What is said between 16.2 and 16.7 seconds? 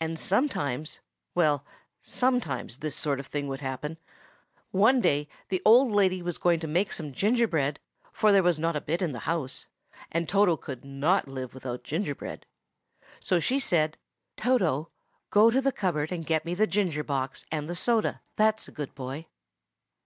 get me the